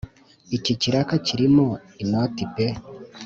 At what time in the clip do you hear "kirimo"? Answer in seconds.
1.27-1.65